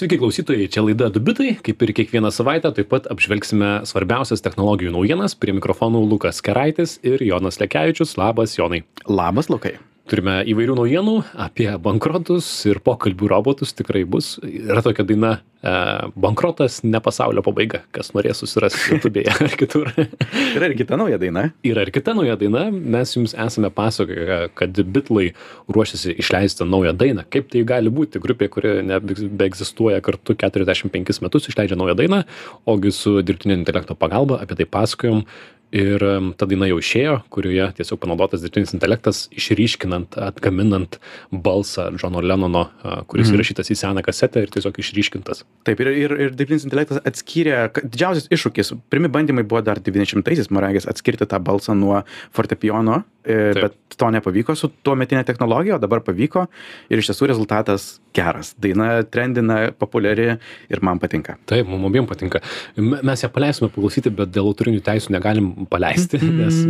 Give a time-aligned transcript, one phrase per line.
[0.00, 5.36] Sveiki klausytojai, čia laida Dubitai, kaip ir kiekvieną savaitę, taip pat apžvelgsime svarbiausias technologijų naujienas.
[5.36, 8.16] Prie mikrofonų Lukas Keraitis ir Jonas Lekevičius.
[8.16, 8.80] Labas, Jonai.
[9.04, 9.76] Labas, Lukai
[10.10, 11.14] turime įvairių naujienų
[11.46, 14.34] apie bankrotus ir pokalbių robotus tikrai bus.
[14.42, 15.30] Yra tokia daina
[15.62, 15.74] e,
[16.20, 19.92] Bankrotas ne pasaulio pabaiga, kas norės susirasti YouTube'e ar kitur.
[20.56, 21.46] Yra ir kita nauja daina.
[21.66, 22.66] Yra ir kita nauja daina.
[22.70, 25.30] Mes jums esame pasakoję, kad Bitlai
[25.70, 27.26] ruošiasi išleisti naują dainą.
[27.30, 32.24] Kaip tai gali būti grupė, kuri nebeegzistuoja kartu 45 metus, išleidžia naują dainą,
[32.70, 35.24] ogi su dirbtinio intelekto pagalba apie tai pasakojom
[35.72, 36.02] ir
[36.36, 40.98] ta daina jau išėjo kurioje tiesiog panaudotas dirbtinis intelektas išryškinant atgaminant
[41.30, 42.64] balsą džono lenono
[43.06, 43.36] kuris Mhm.
[43.38, 48.26] įrašytas į seną kasetę ir tiesiog išryškintas Taip, ir, ir, ir dirbtinis intelektas atskyrė, didžiausias
[48.32, 52.02] iššūkis, pirmi bandymai buvo dar 90-aisiais, man regis, atskirti tą balsą nuo
[52.34, 53.62] fortepijono, Taip.
[53.62, 56.46] bet to nepavyko su tuo metinė technologija, o dabar pavyko.
[56.88, 58.54] Ir iš tiesų rezultatas geras.
[58.58, 60.38] Daina trendina, populiari
[60.72, 61.36] ir man patinka.
[61.46, 62.40] taip mum abiem patinka.
[62.76, 66.62] Me- mes ją paleisime paklausyti bet dėl autorinių teisių negalim paleisti nes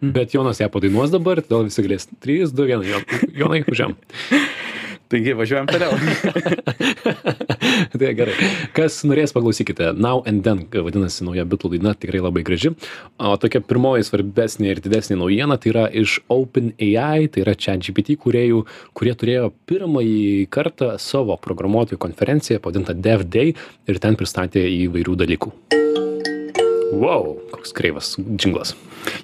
[0.00, 2.06] bet jonas ją padainuos dabar todėl visi galės.
[2.22, 2.86] Trys du vienas.
[2.86, 3.96] Jon- jonai važiuojam
[5.06, 5.94] Taigi važiuojam toliau.
[8.00, 8.34] tai gerai.
[8.74, 9.92] Kas norės, paklausykite.
[9.94, 12.74] Now and Then vadinasi nauja bitlų daina, tikrai labai graži.
[13.22, 18.64] O tokia pirmoji svarbesnė ir didesnė naujiena tai yra iš OpenAI, tai yra ChatGPT kuriejų,
[18.98, 23.54] kurie turėjo pirmąjį kartą savo programuotojų konferenciją, pavadintą Dev Day,
[23.86, 25.85] ir ten pristatė įvairių dalykų.
[26.96, 28.74] Wow, koks kreivas džinglas.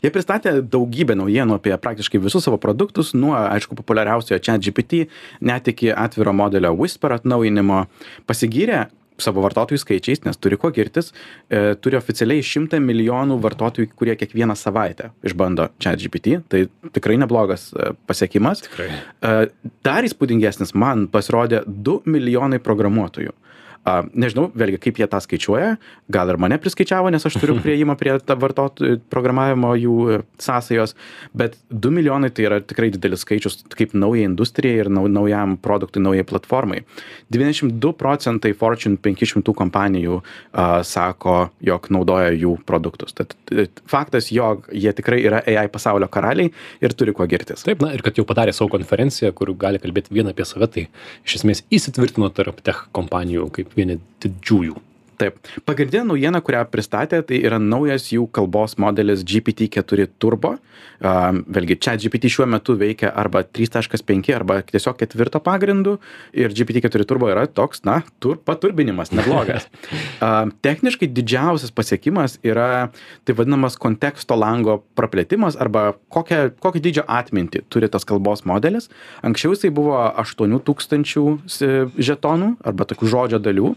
[0.03, 5.06] Jie pristatė daugybę naujienų apie praktiškai visus savo produktus, nuo, aišku, populiariausiojo ChatGPT,
[5.41, 7.87] net iki atviro modelio Whisper atnaujinimo.
[8.29, 8.84] Pasigyrė
[9.23, 11.12] savo vartotojų skaičiais, nes turi ko girtis,
[11.51, 16.64] e, turi oficialiai 100 milijonų vartotojų, kurie kiekvieną savaitę išbando ChatGPT, tai
[16.95, 18.64] tikrai neblogas e, pasiekimas.
[18.67, 18.89] Tikrai.
[18.91, 19.34] E,
[19.84, 23.34] Dar įspūdingesnis man pasirodė 2 milijonai programuotojų.
[23.83, 25.73] A, nežinau, vėlgi, kaip jie tą skaičiuoja,
[26.15, 30.95] gal ir mane priskaičiavo, nes aš turiu prieimą prie vartotojų programavimo jų e, sąsajos,
[31.35, 36.03] bet 2 milijonai tai yra tikrai didelis skaičius kaip naujai industrijai ir nau, naujam produktui,
[36.05, 36.85] naujai platformai.
[37.35, 43.19] 92 procentai Fortune 500 kompanijų a, sako, jog naudoja jų produktus.
[43.19, 46.55] Tad e, faktas, jog jie tikrai yra AI pasaulio karaliai
[46.87, 47.67] ir turi kuo girtis.
[47.67, 50.87] Taip, na ir kad jau padarė savo konferenciją, kur gali kalbėti vien apie save, tai
[51.27, 54.77] iš esmės įsitvirtino tarp tech kompanijų kaip vieni didžiųjų.
[55.20, 55.39] Taip.
[55.68, 60.56] Pagrindinė naujiena, kurią pristatė, tai yra naujas jų kalbos modelis GPT-4 Turbo.
[61.02, 65.96] Um, vėlgi, čia GPT šiuo metu veikia arba 3.5 arba tiesiog ketvirto pagrindu
[66.30, 69.67] ir GPT-4 Turbo yra toks, na, tur, paturbinimas, neblogas.
[70.23, 72.92] um, techniškai didžiausias pasiekimas yra
[73.27, 78.89] taip vadinamas konteksto lango praplėtimas arba kokią, kokį dydžio atmintį turi tas kalbos modelis.
[79.27, 83.74] Anksčiau jisai buvo 8000 žetonų arba tokių žodžio dalių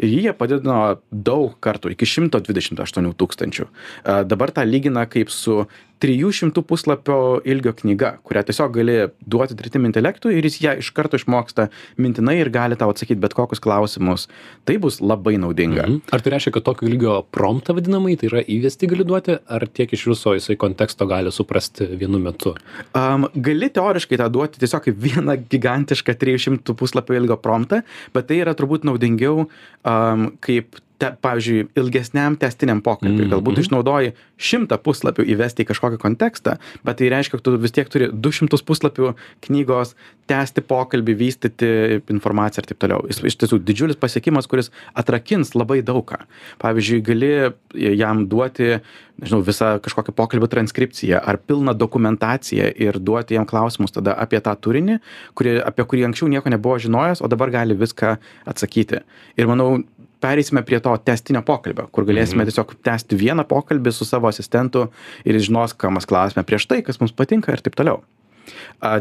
[0.00, 0.75] ir jie padidino
[1.10, 3.66] daug kartų iki 128 tūkstančių.
[3.66, 5.64] A, Dabar tą lygina kaip su
[6.02, 11.16] 300 puslapio ilgio knyga, kurią tiesiog gali duoti dirbtiniam intelektui ir jis ją iš karto
[11.16, 11.68] išmoksta
[12.00, 14.26] mintinai ir gali tau atsakyti bet kokius klausimus.
[14.68, 15.86] Tai bus labai naudinga.
[15.86, 16.12] Mhm.
[16.12, 19.92] Ar tai reiškia, kad tokio ilgio promptą vadinamai, tai yra įvesti gali duoti, ar tiek
[19.96, 22.54] iš viso jisai konteksto gali suprasti vienu metu?
[22.96, 27.82] Um, gali teoriškai tą duoti tiesiog kaip vieną gigantišką 300 puslapio ilgio promptą,
[28.14, 33.26] bet tai yra turbūt naudingiau um, kaip te, pavyzdžiui, ilgesniam testiniam pokalbiui.
[33.26, 33.32] Mhm.
[33.34, 37.90] Galbūt išnaudoji šimtą puslapių įvesti į kažkokį kontekstą, bet tai reiškia, kad tu vis tiek
[37.92, 39.14] turi 200 puslapių
[39.46, 39.94] knygos,
[40.30, 41.68] tęsti pokalbį, vystyti
[42.10, 43.04] informaciją ir taip toliau.
[43.10, 46.24] Jis iš tiesų didžiulis pasiekimas, kuris atrakins labai daugą.
[46.62, 47.32] Pavyzdžiui, gali
[47.76, 48.80] jam duoti,
[49.22, 54.56] nežinau, visą kažkokią pokalbio transkripciją ar pilną dokumentaciją ir duoti jam klausimus tada apie tą
[54.58, 54.98] turinį,
[55.38, 58.16] kuri, apie kurį anksčiau nieko nebuvo žinojęs, o dabar gali viską
[58.50, 59.04] atsakyti.
[59.38, 59.78] Ir manau,
[60.26, 62.50] pereisime prie to testinio pokalbio, kur galėsime Mhm.
[62.50, 64.88] tiesiog tęsti vieną pokalbį su savo asistentu
[65.24, 68.02] ir jis žinos, ką mes klausime prieš tai, kas mums patinka ir taip toliau.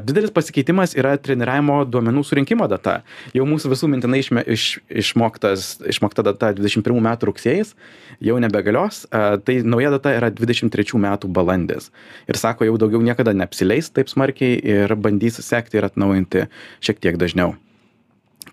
[0.02, 2.96] Didelis pasikeitimas yra treniravimo duomenų surinkimo data.
[3.36, 7.76] Jau mūsų visų mintinai išme, iš, išmoktas, išmokta data 21 metų rugsėjas,
[8.26, 9.04] jau nebegalios.
[9.12, 11.92] Tai nauja data yra 23 metų balandis.
[12.26, 16.48] Ir sako, jau daugiau niekada neapsileis taip smarkiai ir bandys sekti ir atnaujinti
[16.82, 17.54] šiek tiek dažniau.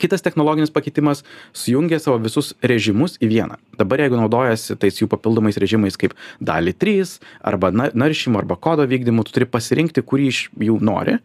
[0.02, 1.22] Kitas technologinis pakeitimas
[1.54, 3.58] sujungia savo visus režimus į vieną.
[3.78, 8.82] Dabar jeigu naudojasi tais jų papildomais režimais kaip dalį 3 arba na- naršymo arba kodo
[8.90, 11.19] vykdymu, tu turi pasirinkti, kurį iš jų nori.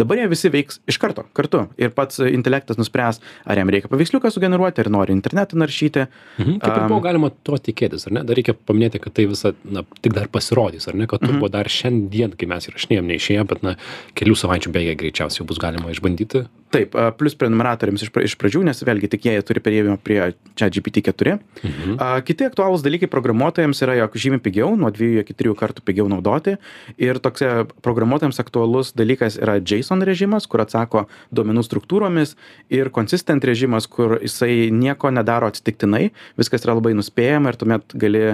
[0.00, 1.66] Dabar jie visi veiks iš karto, kartu.
[1.76, 6.06] Ir pats intelektas nuspręs, ar jam reikia paveiksliuką sugeneruoti, ar nori internetą naršyti.
[6.38, 6.58] Mhm.
[6.64, 8.24] Kaip ir buvo galima to tikėtis, ar ne?
[8.24, 11.06] Dar reikia paminėti, kad tai visa, na, tik dar pasirodys, ar ne?
[11.10, 13.76] Kad turbo dar šiandien, kai mes įrašinėjom, neišėjo, bet, na,
[14.18, 16.46] kelių savaičių bėgiai greičiausiai jau bus galima išbandyti.
[16.72, 20.20] Taip, a, plus prenumeratoriams iš, iš pradžių, nes vėlgi tik jie turi prieimą prie
[20.58, 21.36] čia GPT-4.
[21.62, 21.96] Mhm.
[21.98, 26.08] A, Kiti aktualūs dalykai programuotojams yra, jog žymiai pigiau, nuo 2 iki 3 kartų pigiau
[26.10, 26.56] naudoti.
[27.02, 27.50] Ir toks e,
[27.84, 32.36] programuotojams aktualus dalykas yra JSON režimas, kur atsako duomenų struktūromis
[32.72, 36.10] ir consistent režimas, kur jisai nieko nedaro atsitiktinai,
[36.40, 38.24] viskas yra labai nuspėjama ir tuomet gali,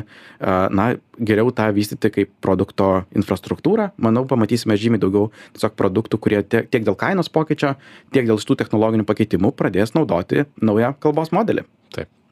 [0.41, 0.89] na,
[1.21, 3.91] geriau tą vystyti kaip produkto infrastruktūrą.
[4.03, 7.75] Manau, pamatysime žymiai daugiau tiesiog produktų, kurie tiek, tiek dėl kainos pokyčio,
[8.15, 11.67] tiek dėl šitų technologinių pakeitimų pradės naudoti naują kalbos modelį.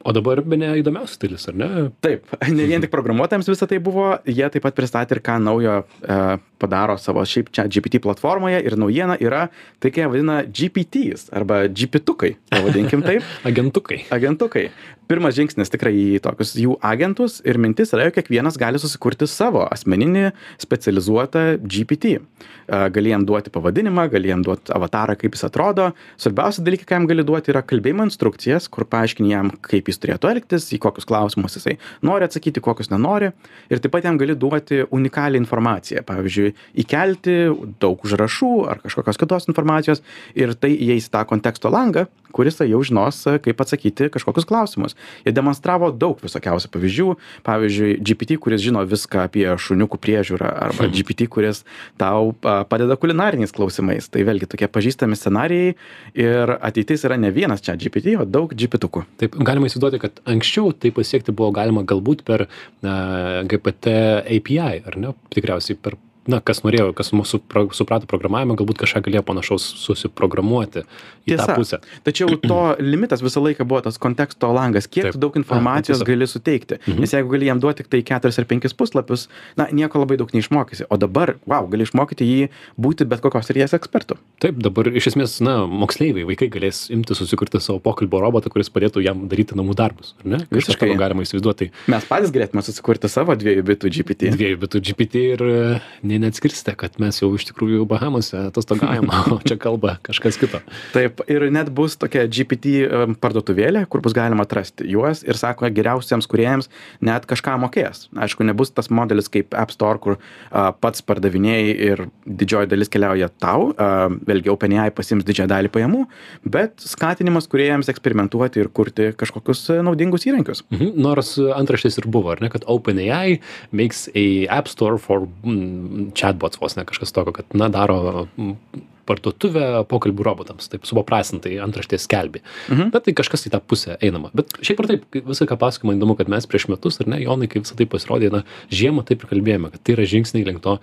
[0.07, 1.67] O dabar be ne įdomiausias stilius, ar ne?
[2.05, 5.81] Taip, ne vien tik programuotojams visą tai buvo, jie taip pat pristatė ir ką naujo
[5.83, 6.19] e,
[6.63, 9.47] padaro savo šiaip čia GPT platformoje ir naujiena yra
[9.83, 14.05] tai, ką jie vadina GPTs arba GPT-ukai, pavadinkim taip, Agentukai.
[14.15, 14.69] agentukai.
[15.07, 19.61] Pirmas žingsnis tikrai į tokius jų agentus ir mintis yra, jog kiekvienas gali susikurti savo
[19.71, 22.17] asmeninį specializuotą GPT.
[22.17, 25.91] E, Gali jam duoti pavadinimą, gali jam duoti avatarą, kaip jis atrodo.
[26.19, 30.31] Svarbiausia dalykai, ką jam gali duoti, yra kalbėjimo instrukcijas, kur paaiškini jam, kaip jis turėtų
[30.31, 33.31] elgtis, į kokius klausimus jisai nori atsakyti, kokius nenori.
[33.71, 36.03] Ir taip pat jam gali duoti unikalią informaciją.
[36.07, 36.53] Pavyzdžiui,
[36.83, 37.37] įkelti
[37.81, 40.03] daug užrašų ar kažkokios kitos informacijos
[40.37, 42.07] ir tai įeis į tą konteksto langą,
[42.37, 44.95] kuris jau žinos, e, kaip atsakyti kažkokius klausimus.
[45.25, 47.07] Jie demonstravo daug visokiausių pavyzdžių.
[47.47, 51.63] Pavyzdžiui, GPT, kuris žino viską apie šuniukų priežiūrą, arba GPT, kuris
[51.97, 54.09] tau padeda kulinariniais klausimais.
[54.11, 55.75] Tai vėlgi tokie pažįstami scenarijai
[56.17, 59.05] ir ateitis yra ne vienas čia GPT, o daug GPT-ukų.
[59.21, 62.47] Taip, galima įsivaizduoti, kad anksčiau tai pasiekti buvo galima galbūt per
[62.85, 63.93] na, GPT
[64.37, 65.13] API, ar ne?
[65.33, 65.97] Tikriausiai per,
[66.29, 70.85] na, kas norėjo, kas mūsų pro, suprato programavimą, galbūt kažką galėjo panašaus susiprogramuoti
[71.27, 71.79] į tą pusę.
[72.07, 75.19] Tačiau to limitas visą laiką buvo tas konteksto langas, kiek Taip.
[75.21, 76.79] daug informacijos A, gali suteikti.
[76.85, 77.03] Mhm.
[77.03, 79.27] Nes jeigu gali jam duoti tik tai 4 ar 5 puslapius,
[79.59, 80.87] na, nieko labai daug neišmokysi.
[80.89, 84.17] O dabar, wow, gali išmokyti jį būti bet kokios ryties ekspertu.
[84.43, 89.03] Taip, dabar iš esmės, na, moksleiviai, vaikai galės imti susikurti savo pokalbio robotą, kuris padėtų
[89.05, 90.41] jam daryti namų darbus, ar ne?
[90.53, 90.93] Visiškai.
[90.97, 91.69] galima įsivaizduoti.
[91.91, 94.31] Mes patys galėtume susikurti savo dviejų bitų GPT.
[94.35, 95.61] Dviejų bitų GPT ir e,
[96.07, 100.61] ne, neatskirsite, kad mes jau iš tikrųjų Bahamose atostogaujam, o čia kalba kažkas kito.
[100.95, 102.87] Taip, ir net bus tokia GPT
[103.21, 106.69] parduotuvėlė, kur bus galima atrasti juos ir sako, geriausiems kuriejams
[107.03, 108.07] net kažką mokės.
[108.17, 113.29] Aišku, nebus tas modelis kaip App Store, kur a, pats pardavinėjai ir didžioji dalis keliauja
[113.41, 116.03] tau, a, vėlgi OpenAI pasims didžiąją dalį pajamų,
[116.47, 120.63] bet skatinimas kuriejams eksperimentuoti ir kurti kažkokius e, naudingus įrankius.
[120.73, 120.93] Mhm.
[121.07, 123.39] Nors antraštės ir buvo, ar ne, kad OpenAI
[123.75, 124.27] makes a
[124.59, 130.25] app store for mm, chatbots, vos ne kažkas tokio, kad, na, daro mm, parduotuvę pokalbių
[130.27, 132.43] robotams, taip supaprastintai antraštės skelbi.
[132.69, 132.91] Mhm.
[132.93, 134.31] Bet tai kažkas į tą pusę einama.
[134.37, 137.49] Bet šiaip ar taip, visą ką pasakojama, įdomu, kad mes prieš metus, ar ne, Jonai,
[137.51, 138.43] kai visą tai pasirodė, na,
[138.73, 140.77] žiemą taip ir kalbėjome, kad tai yra žingsniai link to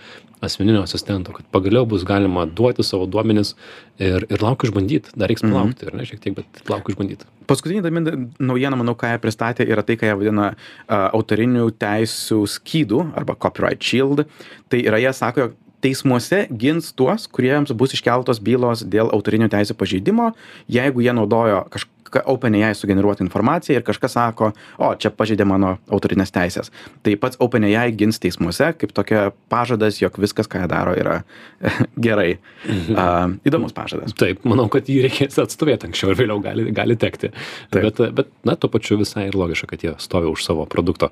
[0.45, 3.55] asmeninio asistento, kad pagaliau bus galima duoti savo duomenis
[3.99, 5.15] ir, ir laukiu išbandyti.
[5.17, 5.53] Dar reiks Mhm.
[5.55, 7.25] palaukti, ar ne, šiek tiek, bet laukiu išbandyti.
[7.49, 12.43] Paskutinė įdomi naujiena, manau, ką jie pristatė, yra tai, ką jie vadina uh, autorinių teisų
[12.49, 14.25] skydų arba copyright shield.
[14.69, 19.77] Tai yra, jie sako, jog teismuose gins tuos, kuriems bus iškeltos bylos dėl autorinių teisų
[19.79, 20.33] pažeidimo,
[20.73, 21.93] jeigu jie naudojo kažką
[22.31, 26.71] OpenAI sugeneruotą informaciją ir kažkas sako, o čia pažeidė mano autorinės teisės.
[27.03, 31.17] Tai pats OpenAI gins teismuose kaip tokia pažadas, jog viskas, ką jie daro, yra
[32.07, 32.37] gerai.
[32.69, 34.15] Uh, įdomus pažadas.
[34.19, 37.33] Taip, manau, kad jį reikės atstovėti anksčiau ir vėliau gali, gali tekti.
[37.75, 37.89] Taip.
[37.89, 41.11] Bet, bet, na, tuo pačiu visai ir logiška, kad jie stovi už savo produkto.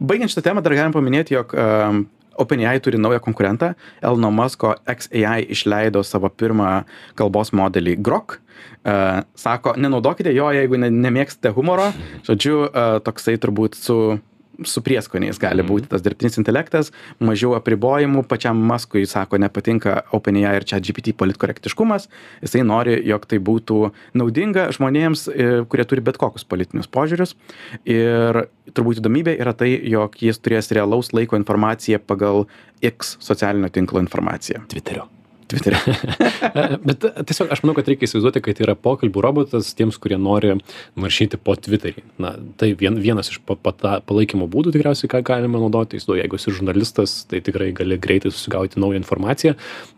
[0.00, 2.04] Baigiant šitą temą, dar galim paminėti, jog um,
[2.38, 3.72] OpenAI turi naują konkurentą.
[4.02, 6.82] Elno Musko XAI išleido savo pirmą
[7.18, 8.38] kalbos modelį Grok.
[8.78, 11.90] Uh, sako, nenaudokite jo, jeigu ne, nemėgstate humoro.
[12.26, 14.18] Žodžiu, uh, toksai turbūt su
[14.66, 16.90] su prieskoniais gali būti tas dirbtinis intelektas,
[17.22, 22.08] mažiau apribojimų, pačiam Maskui, sako, nepatinka OpenAI ir čia GPT politkorektiškumas,
[22.42, 23.80] jisai nori, jog tai būtų
[24.18, 27.36] naudinga žmonėms, e, kurie turi bet kokius politinius požiūrius.
[27.88, 32.46] Ir turbūt įdomybė yra tai, jog jis turės realaus laiko informaciją pagal
[32.82, 34.66] X socialinio tinklo informaciją.
[34.70, 35.08] Twitterio.
[35.48, 35.78] Twitter'e.
[36.88, 40.54] Bet tiesiog aš manau, kad reikia įsivaizduoti, kad tai yra pokalbių robotas tiems, kurie nori
[40.98, 42.04] naršyti po Twitterį.
[42.20, 43.72] Na, tai vien, vienas iš pa, pa,
[44.04, 45.96] palaikymo būdų tikriausiai, ką galima naudoti.
[45.96, 49.54] Įsivaizduoju, jeigu esi žurnalistas, tai tikrai gali greitai susigauti naują informaciją.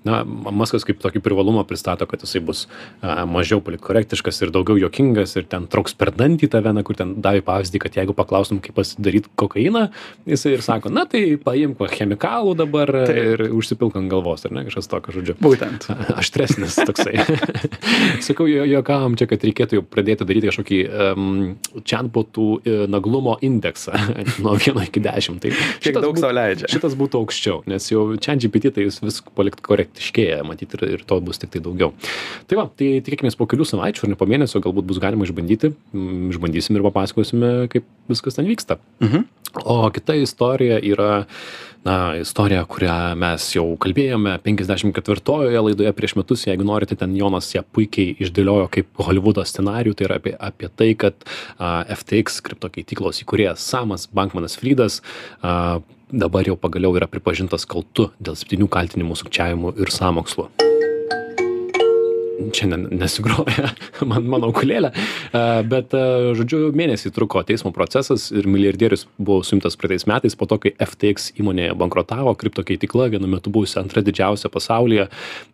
[0.07, 2.66] Na, Maskas kaip tokį privalumą pristato, kad jisai bus
[3.02, 7.16] a, mažiau politkorektiškas ir daugiau jokingas ir ten trauks per dantį tą veną, kur ten
[7.25, 9.88] davė pavyzdį, kad jeigu paklaustum, kaip pasidaryti kokainą,
[10.30, 13.19] jisai ir sako, na tai paimk chemikalų dabar Taip.
[13.19, 15.39] ir užsipilk ant galvos, ar ne, kažkas tokio žodžiu.
[15.40, 15.87] Būtent.
[16.20, 17.16] Aštresnis toksai.
[18.26, 21.30] Sakau, juokavom čia, kad reikėtų jau pradėti daryti kažkokį um,
[21.88, 23.97] chatbotų e, naglumo indeksą
[24.44, 25.40] nuo 1 iki 10.
[25.40, 26.68] Tai Kiek daug būt- sau leidžia.
[26.73, 31.06] Šitas būtų aukščiau, nes jau čia GPT tai jis vis palikt korektiškėja, matyti, ir, ir
[31.09, 31.94] to bus tik tai daugiau.
[32.50, 35.73] Tai va, tai tikėkime po kelių savaičių ar ne po mėnesio galbūt bus galima išbandyti,
[35.90, 38.76] Mm, išbandysim ir papasakosime, kaip viskas ten vyksta.
[39.02, 39.25] Mhm.
[39.66, 41.25] O kita istorija yra,
[41.85, 47.65] na, istorija, kurią mes jau kalbėjome 54-ojoje laidoje prieš metus, jeigu norite, ten Jonas ją
[47.77, 51.17] puikiai išdėliojo kaip Hollywoodo scenarių, tai yra apie, apie tai, kad
[51.57, 55.01] a, FTX kripto keityklos įkūrėjas Samas Bankmanas Frydas
[55.41, 60.51] a, dabar jau pagaliau yra pripažintas kaltu dėl septynių kaltinimų sukčiavimu ir samokslu
[62.56, 63.70] šiandien nesigroja
[64.11, 64.92] man mano ukulėlė,
[65.32, 70.49] a, bet a, žodžiu mėnesį truko teismo procesas ir milijardierius buvo suimtas praeitais metais po
[70.50, 75.09] to, kai FTX įmonė bankrotavo, kripto keitikla vienu metu buvusi antra didžiausia pasaulyje.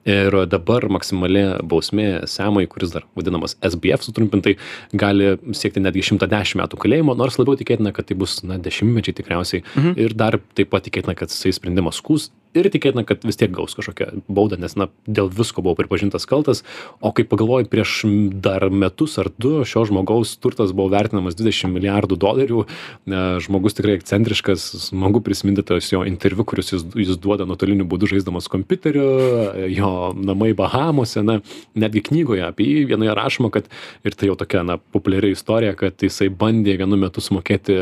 [0.06, 4.54] Ir dabar maksimali bausmė Semai, kuris dar vadinamas SBF sutrumpintai,
[4.94, 9.64] gali siekti netgi 110 metų kalėjimo, nors labiau tikėtina, kad tai bus na, dešimtmečiai tikriausiai.
[9.76, 9.94] Mhm.
[9.96, 13.76] ir dar taip pat tikėtina, kad jisai sprendimą skūs ir tikėtina, kad vis tiek gaus
[13.76, 16.62] kažkokią baudą, nes na, dėl visko buvo pripažintas kaltas,
[17.00, 18.02] o kai pagalvoju, prieš
[18.42, 23.96] dar metus ar du šio žmogaus turtas buvo vertinamas 20 milijardų dolerių, e, žmogus tikrai
[23.98, 29.06] ekscentriškas, smagu prisiminti tas jo interviu, kuris jis, jis duoda nuotoliniu būdu žaisdamas kompiuteriu,
[29.72, 31.40] jo namai Bahamose, na,
[31.78, 33.68] netgi knygoje apie jį vienoje rašoma, kad
[34.06, 37.76] ir tai jau tokia, na, populiari istorija, kad jisai bandė vienu metu sumokėti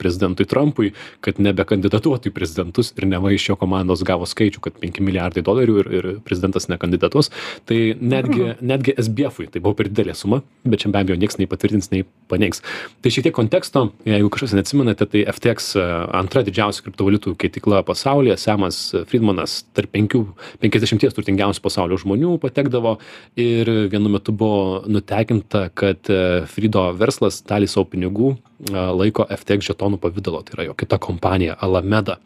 [0.00, 0.92] prezidentui Trumpui,
[1.24, 5.76] kad nebekandidatuotų į prezidentus ir neva iš jo komandos gavo skaičių, kad 5 milijardai dolerių
[5.82, 7.30] ir, ir prezidentas nekandidatuos.
[7.68, 11.48] Tai netgi, netgi SBF-ui tai buvo per didelė suma, bet čia be abejo niekas nei
[11.50, 12.64] patvirtins, nei paneigs.
[13.02, 15.86] Tai šiek tiek konteksto, jeigu kažkas neatsimenate, tai FTX e,
[16.20, 18.80] antra didžiausia kriptovaliutų keitikla pasaulyje, Samas
[19.10, 20.20] Friedmanas tarp 5,
[20.62, 22.96] 50 turtingiausių pasaulio žmonių patekdavo
[23.40, 28.36] ir vienu metu buvo nutekinta, kad e, Frido verslas dalį savo pinigų
[28.68, 32.18] laiko FTX žetonų pavydalo, tai yra jo kita kompanija Alameda,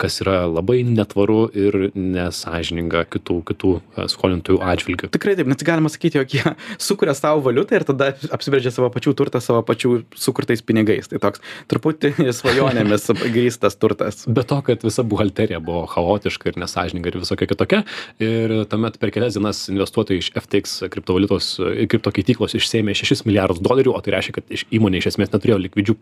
[0.00, 5.10] kas yra labai netvaru ir nesažininga kitų, kitų e, skolintojų atžvilgių.
[5.14, 6.54] Tikrai taip, net galima sakyti, jog jie
[6.88, 11.08] sukuria savo valiutą ir tada apsibrėžia savo pačių turtą savo pačių sukurtais pinigais.
[11.12, 14.24] Tai toks truputį svajonėmis grįstas turtas.
[14.26, 17.82] Be to, kad visa buhalterija buvo chaotiška ir nesažininga ir visokia kitokia.
[18.22, 21.54] Ir tuomet per kelias dienas investuotojai iš FTX kriptovaliutos,
[21.90, 25.60] kripto keityklos išsėmė 6 milijardus dolerių, o tai reiškia, kad iš įmonė iš esmės neturėjo
[25.76, 25.96] likvidžių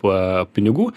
[0.55, 0.89] pinigų.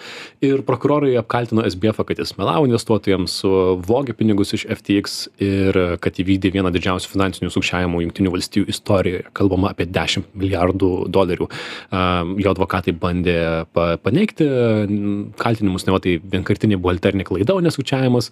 [0.44, 3.40] Ir prokurorai apkaltino SBF, kad jis melavo investuotojams,
[3.86, 9.26] vogė pinigus iš FTX ir kad įvykdė vieną didžiausių finansinių sukčiavimų Junktinių valstybių istorijoje.
[9.36, 11.48] Kalbama apie 10 milijardų dolerių.
[12.38, 13.38] Jo advokatai bandė
[13.72, 14.46] pa, paneigti
[15.38, 18.30] kaltinimus, ne va tai vienkartinė buhalterinė klaida, o nesukčiavimas.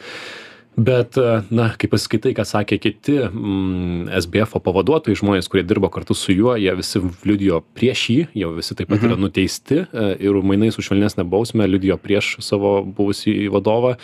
[0.76, 6.12] Bet, e, na, kai paskaitai, ką sakė kiti mm, SBF pavaduotojai, žmonės, kurie dirbo kartu
[6.12, 9.08] su juo, jie visi liudijo prieš jį, jau visi taip pat mhm.
[9.08, 13.94] yra nuteisti e, ir mainais už švelnesnę bausmę liudijo prieš savo buvusį vadovą.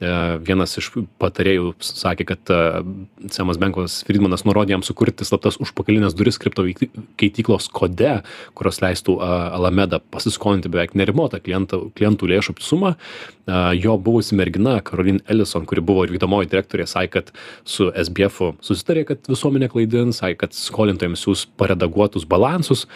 [0.00, 0.14] E,
[0.48, 0.88] Vienas iš
[1.20, 2.54] patarėjų sakė, kad
[3.30, 6.88] Semas Benkovas Friedmanas nurodė jam sukurti slaptas užpakalinės duris kripto veikti-
[7.20, 8.22] keityklos kode,
[8.56, 12.96] kurios leistų Alameda pasiskolinti beveik nerimotą klientų, klientų lėšų sumą.
[13.74, 17.32] Jo buvusi mergina Karolin Ellison, kuri buvo ir vykdomoji direktorė, sakė, kad
[17.64, 22.86] su SBF susitarė, kad visuomenė klaidins, sakė, kad skolintojams siūs paredaguotus balansus.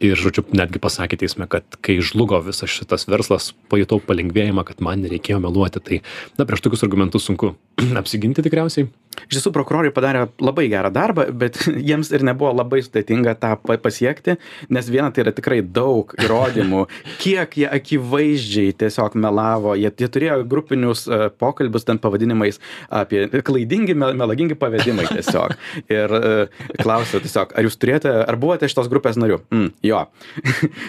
[0.00, 5.04] Ir, žodžiu, netgi pasakė teisme, kad kai žlugo visas šitas verslas, pajutau palengvėjimą, kad man
[5.04, 5.82] nereikėjo meluoti.
[5.84, 5.98] Tai,
[6.40, 7.52] na, prieš tokius argumentus sunku
[8.00, 8.88] apsiginti tikriausiai.
[9.28, 11.58] Iš tiesų, prokurorai padarė labai gerą darbą, bet
[11.90, 14.38] jiems ir nebuvo labai sudėtinga tą pa- pasiekti,
[14.72, 16.86] nes viena tai yra tikrai daug įrodymų,
[17.20, 22.58] kiek jie akivaizdžiai tiesiog melavo, jie, jie turėjo grupinius uh, pokalbius ten pavadinimais
[22.88, 25.54] apie klaidingi, mel- melagingi pavedimai tiesiog.
[25.92, 29.42] Ir uh, klausė tiesiog, ar jūs turėjote, ar buvote šitos grupės nariu?
[29.52, 30.04] Mm, jo.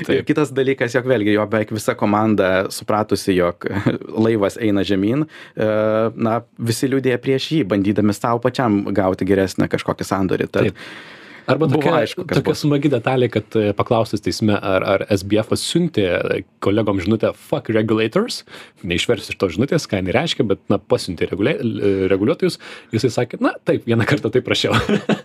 [0.08, 0.26] Taip.
[0.28, 3.68] Kitas dalykas, jog vėlgi jo beveik visa komanda supratusi, jog
[4.26, 5.72] laivas eina žemyn, e,
[6.16, 10.50] na, visi liūdėjo prieš jį, bandydami savo pačiam gauti geresnę kažkokį sandorį.
[10.54, 11.22] Tad, Taip.
[11.50, 12.62] Arba Buvo tokia, aišku, kas tokia bus.
[12.64, 16.06] smagi detalė, kad e, paklaustas teisme, ar, ar SBF siuntė
[16.64, 18.42] kolegom žinutę fuck regulators,
[18.88, 21.56] neišversi iš to žinutės, ką jinai reiškia, bet, na, pasiuntė regulia,
[22.12, 22.60] reguliuotojus,
[22.96, 24.78] jisai sakė, na, taip, vieną kartą tai prašiau.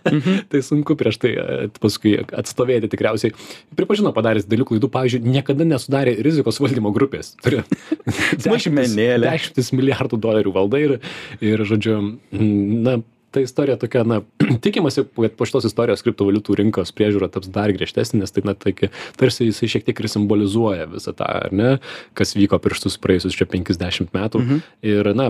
[0.09, 0.41] Mhm.
[0.51, 3.35] tai sunku prieš tai e, paskui atstovėti tikriausiai.
[3.79, 7.35] Pripažino padaręs dėlių klaidų, pavyzdžiui, niekada nesudarė rizikos valdymo grupės.
[7.45, 7.63] Turi
[8.43, 10.97] dešimtis, dešimtis milijardų dolerių valdai ir,
[11.45, 11.95] ir žodžiu,
[12.35, 12.99] na,
[13.39, 14.21] ta istorija tokia, na,
[14.63, 18.73] tikimasi, kad po šitos istorijos kriptovaliutų rinkos priežiūra taps dar griežtesnė, nes tai, na, tai,
[19.19, 21.71] tarsi jisai šiek tiek ir simbolizuoja visą tą, ar ne,
[22.19, 24.43] kas vyko prieš tus praėjusius čia 50 metų.
[24.43, 24.61] Mhm.
[24.91, 25.29] Ir, na,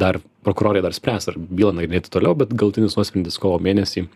[0.00, 4.08] dar prokurorė dar spręs, ar bylą nagrinėti toliau, bet galtinis nuosprendis kovo mėnesį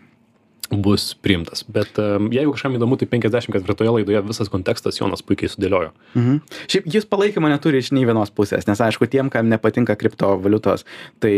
[0.71, 1.65] bus priimtas.
[1.71, 5.93] Bet um, jeigu kažkam įdomu, tai 54 laidoje visas kontekstas Jonas puikiai sudėliojo.
[6.15, 6.41] Mhm.
[6.71, 10.87] Šiaip jis palaikymo neturi iš nei vienos pusės, nes aišku, tiem, kam nepatinka kriptovaliutos,
[11.23, 11.35] tai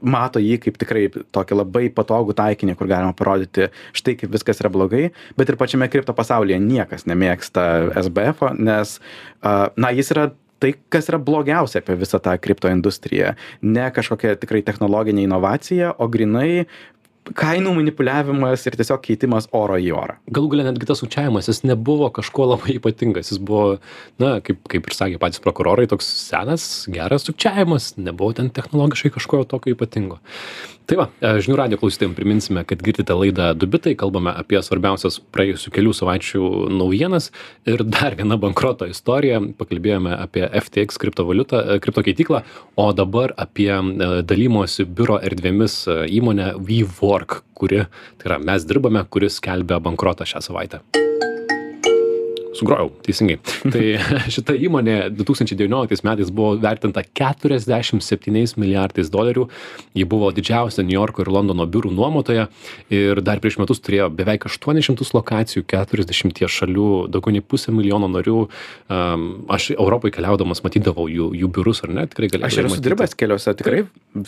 [0.00, 4.72] mato jį kaip tikrai tokį labai patogų taikinį, kur galima parodyti štai kaip viskas yra
[4.72, 7.66] blogai, bet ir pačiame kripto pasaulyje niekas nemėgsta
[8.04, 8.98] SBF, nes,
[9.42, 10.30] uh, na, jis yra
[10.62, 13.34] tai kas yra blogiausia apie visą tą kripto industriją
[13.66, 16.66] ne kažkokia tikrai technologinė inovacija o grynai
[17.38, 20.16] kainų manipuliavimas ir tiesiog keitimas oro į orą.
[20.34, 23.78] Galų galia netgi tas sukčiavimas, jis nebuvo kažkuo labai ypatingas, jis buvo,
[24.22, 29.44] na, kaip, kaip ir sakė patys prokurorai, toks senas, geras sukčiavimas, nebuvo ten technologiškai kažko
[29.48, 30.18] tokio ypatingo.
[30.86, 35.72] Tai va, e, žinių radio klausytėjim priminsime, kad girdite laidą Dubitai, kalbame apie svarbiausias praėjusių
[35.76, 37.30] kelių savaičių naujienas
[37.70, 42.42] ir dar viena bankroto istorija, pakalbėjome apie FTX kriptovaliutą, e, kriptokeityklą,
[42.74, 47.86] o dabar apie e, dalymosi biuro erdvėmis įmonę WeWork, kuri,
[48.18, 50.82] tai yra mes dirbame, kuris skelbia bankrotą šią savaitę
[52.62, 53.38] sugrojau teisingai.
[53.66, 53.84] Tai
[54.34, 59.48] šita įmonė du tūkstančiai devynioliktais metais buvo vertinta keturiasdešim septyniais milijardais dolerių.
[59.98, 62.48] Ji buvo didžiausia niujorko ir londono biurų nuomotoja
[62.92, 68.10] ir dar prieš metus turėjo beveik aštuonis šimtus lokacijų keturiasdešimtyje šalių daugiau nei pusę milijono
[68.12, 68.46] narių.
[68.92, 72.06] Um, aš europoj keliaudamas matydavau jų jų biurus ar ne?
[72.10, 73.84] Tikrai galėdavai aš esu dirbęs keliuose tikrai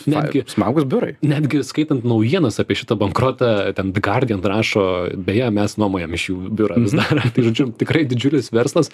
[0.09, 1.13] netgi smagūs biurai.
[1.25, 4.85] Netgi skaitant naujienas apie šitą bankrotą ten The Guardian rašo
[5.27, 7.21] beje mes nuomojam iš jų biurą vis dar.
[7.35, 8.91] Tai žodžiu tikrai didžiulis verslas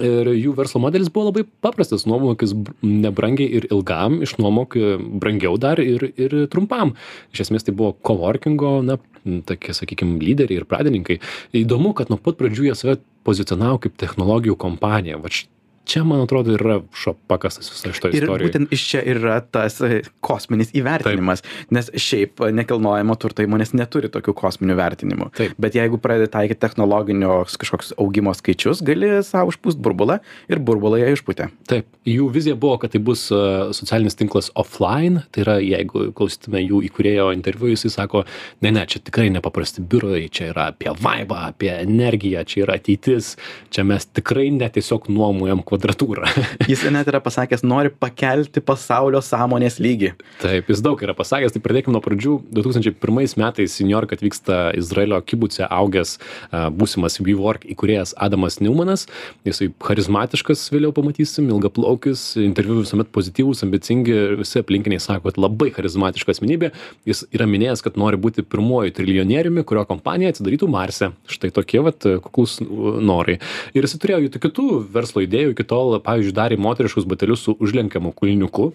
[0.00, 2.06] ir jų verslo modelis buvo labai paprastas.
[2.08, 4.76] Nuomokis nebrangiai ir ilgam išnuomok
[5.20, 6.94] brangiau dar ir ir trumpam.
[7.34, 8.98] Iš esmės tai buvo kovorkingo na
[9.46, 11.20] tokie sakykim lyderiai ir pradininkai.
[11.54, 15.20] Įdomu kad nuo pat pradžių jie save pozicionavo kaip technologijų kompanija.
[15.22, 15.44] Vat
[15.84, 18.48] čia man atrodo ir yra šuo pakastas visoj šitoj ir istorijoj.
[18.48, 21.42] būtent iš čia ir yra tas e, kosminis įvertinimas.
[21.74, 25.30] Nes šiaip nekilnojamo turto įmonės neturi tokių kosminių vertinimų.
[25.36, 25.54] Taip.
[25.58, 30.20] bet jeigu pradedi taikyt technologinius kažkokius augimo skaičius gali sau užpūst burbulą
[30.50, 31.48] ir burbulą jie išpūtė.
[31.70, 31.88] Taip.
[32.08, 35.24] Jų vizija buvo kad tai bus uh, socialinis tinklas offline.
[35.32, 38.24] Tai yra jeigu klausytume jų įkūrėjo interviu jisai sako
[38.62, 43.34] ne ne čia tikrai nepaprasti biurai čia yra apie vaibą apie energiją čia yra ateitis
[43.72, 46.28] čia mes tikrai ne tiesiog nuomojam kvadratūrą.
[46.70, 50.12] jis net yra pasakęs, nori pakelti pasaulio sąmonės lygį.
[50.42, 52.36] Taip, jis daug yra pasakęs, tai pradėkime nuo pradžių.
[52.52, 56.18] 2001 metais į New York atvyksta Izraelio kibuce augęs
[56.52, 59.06] būsimas WeWork įkūrėjas Adamas Newmanas.
[59.48, 66.34] Jisai charizmatiškas, vėliau pamatysim, ilgaplaukis, interviu visuomet pozityvus, ambicingi, visi aplinkiniai sako, kad labai charizmatiška
[66.36, 66.72] asmenybė.
[67.08, 71.12] Jis yra minėjęs, kad nori būti pirmuoju triljonieriumi, kurio kompanija atsidarytų Marse.
[71.30, 73.38] Štai tokie vat kuklus norai.
[73.76, 78.12] Ir jis turėjo jų kitų verslo idėjų, iki tol, pavyzdžiui, darė moteriškus batelius su užlenkiamu
[78.18, 78.72] kulniuku.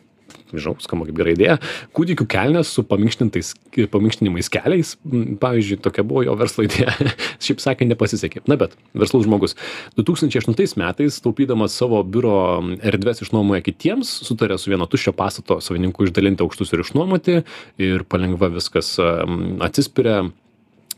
[0.48, 1.56] Žinau, skamba kaip gera idėja.
[1.96, 4.94] Kūdikių kelnes su paminkštinimais keliais.
[5.42, 6.94] Pavyzdžiui, tokia buvo jo verslo idėja.
[7.44, 8.44] Šiaip sakė, nepasisekė.
[8.48, 9.58] Na bet, verslus žmogus.
[10.00, 12.36] 2008 metais, taupydamas savo biuro
[12.80, 17.42] erdvės išnuomoja kitiems, sutarė su vieno tuščio pastato savininku išdalinti aukštus ir išnuomoti.
[17.84, 20.30] Ir palengva viskas atsispiria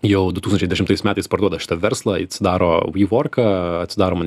[0.05, 3.45] jau du tūkstančiai dešimtais metais parduoda šitą verslą atsidaro WeWorką
[3.83, 4.19] atsidaro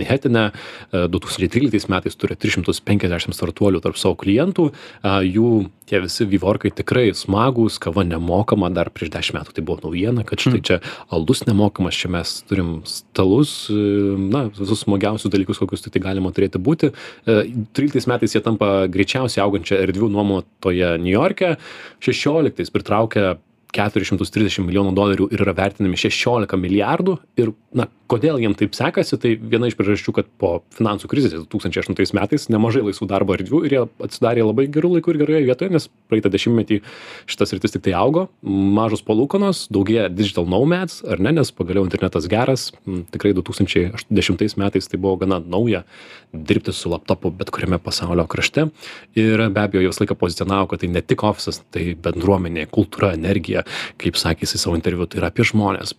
[1.23, 4.69] tūkstančiai tryliktais metais turi tris šimtus penkiasdešim startuolių tarp savo klientų
[5.03, 5.53] jų
[5.89, 10.45] tie visi WeWorkai tikrai smagūs kava nemokama dar prieš dešim metų tai buvo naujiena kad
[10.45, 10.79] štai čia
[11.13, 16.93] alus nemokamas čia mes turim stalus na visus smagiausius dalykus kokius tiktai galima turėti būti.
[17.27, 21.57] Tryliktais metais jie tampa greičiausiai augančia erdvių nuomotoja niujorke
[22.05, 23.37] šešioliktais pritraukia
[23.73, 28.75] keturis šimtus trisdešim milijonų dolerių ir yra vertinami šešiolika milijardų ir na kodėl jiem taip
[28.77, 33.09] sekasi tai viena iš priežasčių kad po finansų krizės du tūkstančiai aštuntais metais nemažai laisvų
[33.09, 36.83] darbo erdvių ir jie atsidarė labai geru laiku ir geroje vietoje nes praeitą dešimtmetį
[37.31, 38.27] šita sritis tiktai augo.
[38.43, 42.69] Mažos palūkanos daugėja digital nomads ar ne nes pagaliau internetas geras.
[43.15, 45.87] Tikrai du tūkstančiai dešimtais metais tai buvo gana nauja
[46.33, 48.69] dirbti su laptopu bet kuriame pasaulio krašte.
[49.17, 53.15] Ir be abejo jie visą laiką pozicionavo kad tai ne tik ofisas tai bendruomenė kultūra
[53.17, 53.62] energija
[54.03, 55.94] kaip sakė jisai savo interviu tai yra apie žmones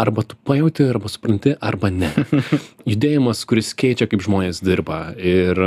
[0.00, 2.10] arba tu pajauti arba supranti arba ne.
[2.90, 5.12] Judėjimas kuris keičia kaip žmonės dirba.
[5.18, 5.58] Ir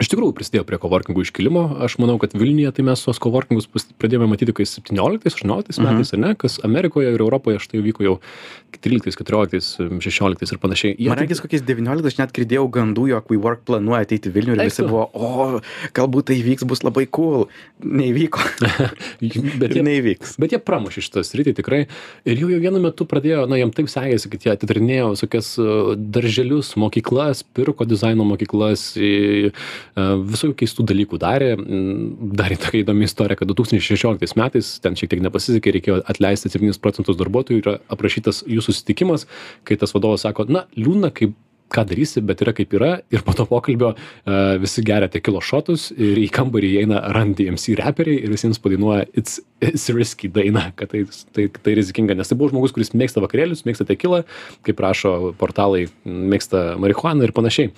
[0.00, 1.64] iš tikrųjų prisidėjo prie kovorkingų iškilimo.
[1.84, 3.66] Aš manau kad vilniuje tai mes tuos kovorkingus
[4.00, 5.98] pradėjome matyti kai septynioliktais aštuonioliktais Mhm.
[5.98, 8.14] metais ar ne kas amerikoje ir europoje štai vyko jau
[8.78, 9.72] tryliktais keturioliktais
[10.04, 14.04] šešioliktais ir panašiai Jie Man regis kokiais 19 aš net girdėjau gandų, jog WeWork planuoja
[14.04, 15.60] ateiti į Vilnių ir visi buvo, o,
[15.96, 17.46] galbūt tai įvyks, bus labai cool.
[17.80, 18.42] Neįvyko.
[19.62, 20.36] bet jie Neįvyks.
[20.42, 21.80] Bet jie pramušė šitą sritį tikrai.
[22.28, 25.92] Ir jau, jau vienu metu pradėjo, na, jiem taip sekėsi, kad jie atidarinėjo visokias uh,
[25.96, 29.64] darželius, mokyklas, pirko dizaino mokyklas, uh,
[29.96, 31.54] visokių keistų dalykų darė.
[31.56, 36.76] Mm, Dar tokia įdomi istorija, kad 2016 metais, ten šiek tiek nepasisekė, reikėjo atleisti 7
[36.82, 39.26] procentus darbuotojų, yra aprašytas jų susitikimas,
[39.64, 41.36] kai tas vadovas sako, na, liūdna, kaip
[41.70, 42.90] ką darysi, bet yra kaip yra.
[43.12, 47.76] Ir po to pokalbio uh, visi geria tekilo šotus ir į kambarį įeina Run DMC
[47.80, 51.02] reperiai ir visiems padainuoja It's, it's risky dainą, kad tai,
[51.34, 52.14] tai, tai rizikinga.
[52.18, 54.22] Nes tai buvo žmogus, kuris mėgsta vakarėlius, mėgsta tekilą,
[54.66, 57.72] kaip rašo portalai, mėgsta marihuaną ir panašiai.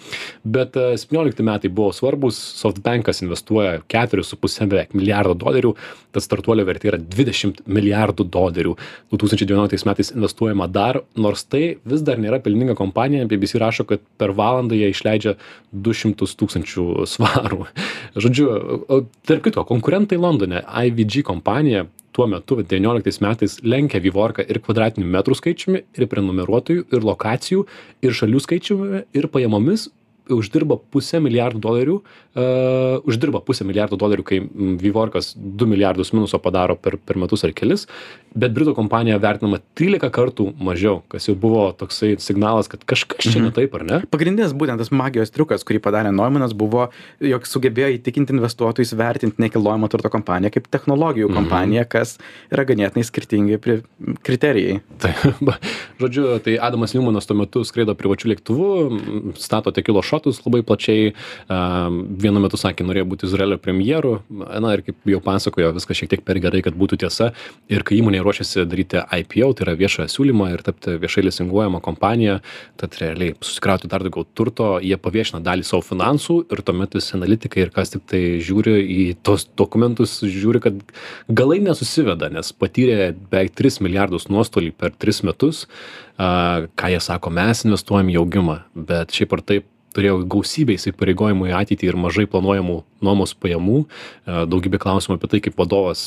[0.44, 5.74] Bet uh, 17 metai buvo svarbus, SoftBankas investuoja 4,5 beveik milijardo dolerių,
[6.12, 8.76] tad startuolio vertė yra 20 milijardų dolerių.
[9.14, 14.34] 2019 metais investuojama dar, nors tai vis dar nėra pelninga kompanija, BBC rašo, kad per
[14.36, 15.36] valandą jie išleidžia
[15.72, 17.66] 200 tūkstančių svarų.
[18.22, 18.46] Žodžiu,
[19.28, 25.38] tarp kito, konkurentai Londone, IVG kompanija tuo metu 19 metais lenkia Vivorką ir kvadratinių metrų
[25.38, 27.64] skaičiumi, ir prenumeruotojų, ir lokacijų,
[28.04, 29.88] ir šalių skaičiumi, ir pajamomis
[30.30, 36.38] uždirba pusę milijardų dolerių, uh, uždirba pusę milijardų dolerių, kai mm, Vivorkas 2 milijardus minuso
[36.42, 37.86] padaro per, per metus ar kelis,
[38.34, 43.38] bet Britų kompanija vertinama 13 kartų mažiau, kas jau buvo toksai signalas, kad kažkas čia
[43.40, 43.44] Mhm.
[43.44, 44.00] ne taip, ar ne?
[44.10, 49.88] Pagrindinis būtent tas magijos triukas, kurį padarė Neumanas, buvo, jog sugebėjo įtikinti investuotojus vertinti nekilnojamo
[49.90, 51.34] turto kompaniją kaip technologijų Mhm.
[51.36, 52.18] kompaniją, kas
[52.52, 53.58] yra ganėtinai skirtingi
[54.22, 54.80] kriterijai.
[54.98, 55.12] Tai,
[56.00, 61.12] žodžiu, tai Adamas Newmanas tuo metu skraido privačiu lėktuvu, stato tekilo šotus labai plačiai,
[61.48, 66.24] vienu metu sakė, norėjo būti Izraelio premjeru, na ir kaip jau pasakojo, viskas šiek tiek
[66.26, 67.32] per gerai, kad būtų tiesa.
[67.72, 72.40] Ir kai įmonė ruošiasi daryti IPO, tai yra viešą siūlymą ir tapti viešai lisinguojama kompanija,
[72.80, 77.64] tad realiai susikrauti dar daugiau turto, jie paviešina dalį savo finansų ir tuomet visi analitikai
[77.64, 80.80] ir kas tik tai žiūri į tos dokumentus, žiūri, kad
[81.32, 85.66] galai nesusiveda, nes patyrė beveik 3 milijardus nuostolį per 3 metus,
[86.18, 91.54] ką jie sako, mes investuojam į augimą, bet šiaip ar taip turėjau gausybę įsipareigojimų į
[91.60, 93.82] ateitį ir mažai planuojamų nuomos pajamų,
[94.26, 96.06] a, daugybė klausimų apie tai, kaip vadovas,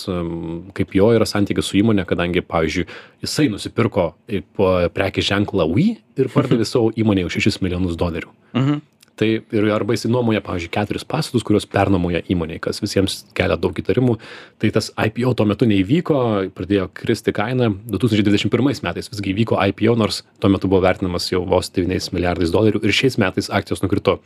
[0.77, 2.87] kaip jo yra santykis su įmonė, kadangi, pavyzdžiui,
[3.25, 8.31] jisai nusipirko į- po prekės ženklą Wii ir pardavė savo įmonėje už 6 milijonus dolerių.
[8.55, 8.81] Mhm.
[9.15, 13.77] Tai ir arba jisai nuomoja, pavyzdžiui, keturis pastatus, kuriuos pernuomoja įmoniai, kas visiems kelia daug
[13.79, 14.17] įtarimų.
[14.59, 16.17] Tai tas IPO tuo metu neįvyko,
[16.55, 17.69] pradėjo kristi kaina.
[17.91, 22.81] 2021 metais visgi įvyko IPO, nors tuo metu buvo vertinamas jau vos 9 milijardais dolerių
[22.83, 24.17] ir šiais metais akcijos nukrito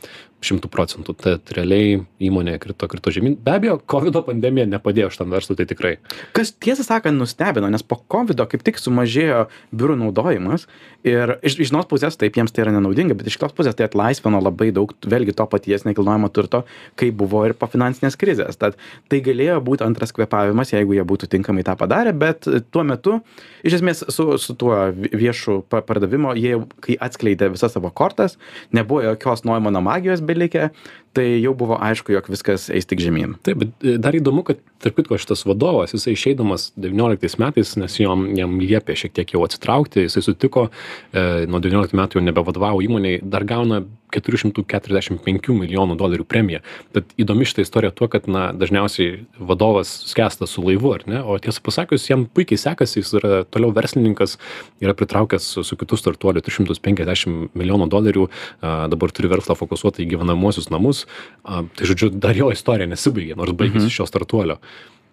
[0.42, 1.14] 100 procentų.
[1.22, 3.38] Tad realiai įmonė krito, krito žemyn.
[3.44, 5.94] Be abejo, COVID pandemija nepadėjo šitam verslui, tai tikrai.
[6.34, 9.44] Kas tiesą sakant nustebino, nes po COVID kaip tik sumažėjo
[9.76, 10.66] biurų naudojimas
[11.06, 13.86] ir iš, iš vienos pusės taip jiems tai yra nenaudinga, bet iš kitos pusės tai
[13.86, 16.62] atlaisvino labai daug vėlgi to paties nekilnojamo turto,
[17.00, 18.58] kai buvo ir po finansinės krizės.
[18.60, 18.78] Tad
[19.10, 23.18] tai galėjo būti antras kvepavimas, jeigu jie būtų tinkamai tą padarę, bet tuo metu,
[23.66, 28.38] iš esmės su, su tuo viešu pa- pardavimo, jie, kai atskleidė visas savo kortas,
[28.76, 30.70] nebuvo jokios Noimano magijos belikę,
[31.16, 33.36] tai jau buvo aišku, jog viskas eis tik žemyn.
[33.46, 37.98] Taip, bet e, dar įdomu, kad tarp kitko šitas vadovas, jisai išeidamas 19 metais, nes
[38.00, 40.68] jam, jam liepė šiek tiek jau atsitraukti, jisai sutiko,
[41.12, 46.60] e, nuo 19 metų jau nebevadovavo įmoniai, dar gauna 445 milijonų dolerių premiją.
[46.94, 51.20] Bet įdomi šitą istoriją tuo, kad na, dažniausiai vadovas skęsta su laivu, ar ne?
[51.22, 54.36] O tiesą pasakius, jam puikiai sekasi, jis yra toliau verslininkas,
[54.82, 60.08] yra pritraukęs su, su kitų startuoliu 350 milijonų dolerių, a, dabar turi verslą fokusuotą į
[60.14, 61.04] gyvenamuosius namus.
[61.44, 63.94] A, tai žodžiu, dar jo istorija nesibaigė, nors baigėsi Mhm.
[64.00, 64.58] šio startuolio.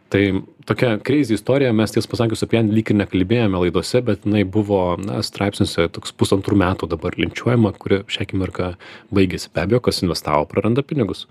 [0.10, 0.22] Tai
[0.66, 4.80] tokia crazy istorija, mes ties pasakius apie ją lyg ir nekalbėjome laidose, bet jinai buvo
[5.02, 8.70] na, straipsniuose toks pusantrų metų dabar linčiuojama, kuri šią akimirką
[9.12, 9.52] baigėsi.
[9.52, 11.26] Be abejo, kas investavo, praranda pinigus.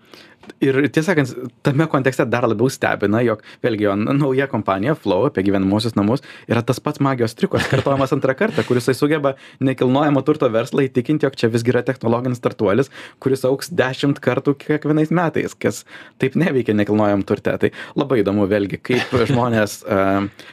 [0.65, 1.33] Ir tiesą sakant,
[1.67, 6.63] tame kontekste dar labiau stebina, jog vėlgi jo nauja kompanija Flow apie gyvenamosius namus yra
[6.67, 11.51] tas pats magijos triukas, kartojamas antrą kartą, kuris sugeba nekilnojamo turto verslą įtikinti, jog čia
[11.53, 12.91] visgi yra technologinis startuolis,
[13.23, 15.83] kuris auks dešimt kartų kiekvienais metais, kas
[16.23, 17.57] taip neveikia nekilnojam turte.
[17.61, 19.81] Tai labai įdomu vėlgi, kaip žmonės,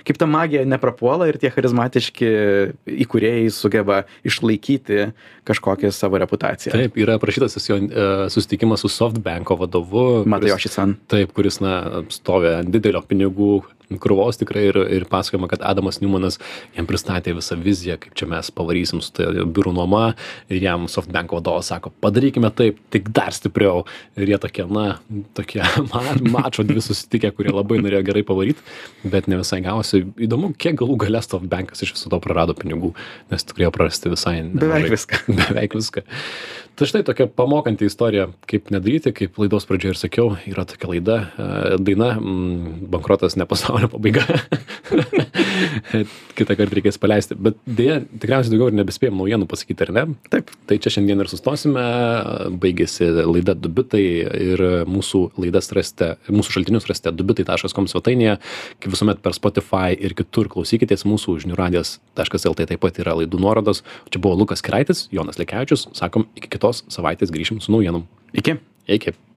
[0.08, 2.34] kaip ta magija neprapuola ir tie charizmatiški
[3.06, 5.12] įkūrėjai sugeba išlaikyti
[5.48, 6.74] kažkokią savo reputaciją.
[6.76, 10.30] Taip, yra aprašytas tas jo e, susitikimas su SoftBanko vadovu vadovu.
[10.34, 10.98] Matajoshi San.
[11.12, 13.62] Taip, kuris, na, stovi ant didelio pinigų
[14.02, 16.40] krūvos tikrai ir, ir pasakojama, kad Adamas Newmanas
[16.76, 20.04] jam pristatė visą viziją, kaip čia mes pavarysim su tai biurų nuoma
[20.50, 23.84] ir jam SoftBank vadovas sako, padarykime taip, tik dar stipriau.
[24.18, 24.88] Ir jie tokie, na,
[25.38, 28.66] tokie ma- mačo dvi susitikę, kurie labai norėjo gerai pavaryti,
[29.06, 30.04] bet ne visai gavosi.
[30.28, 32.94] Įdomu, kiek galų galę SoftBankas iš viso to prarado pinigų,
[33.34, 34.40] nes turėjo prarasti visai.
[34.44, 34.94] Beveik nemažai.
[34.98, 35.24] viską.
[35.40, 36.08] Beveik viską.
[36.74, 41.16] Tai štai tokia pamokanti istorija, kaip nedaryti, kaip laidos pradžioje ir sakiau, yra tokia laida,
[41.34, 42.14] e, daina,
[42.94, 44.22] bankrotas ne pasaulio pabaiga.
[46.38, 47.38] Kitą kartą reikės paleisti.
[47.38, 50.04] Bet dėja, tikriausiai daugiau ir nebespėjom naujienų pasakyti, ar ne?
[50.34, 50.52] Taip.
[50.70, 51.86] Tai čia šiandien ir sustosime.
[52.62, 54.04] Baigėsi laida Dubitai
[54.52, 58.38] ir mūsų laidas rasite, mūsų šaltinius rasite dubitai.com svetainėje,
[58.84, 63.82] kaip visuomet per Spotify ir kitur klausykitės mūsų žiniųradijas.lt taip pat yra laidų nuorodos.
[64.14, 65.90] Čia buvo Lukas Kiraitis, Jonas Lekevičius.
[65.98, 68.06] Sakom, iki kitos savaitės grįšim su naujienom.
[68.38, 68.60] Iki.
[68.94, 69.16] Iki.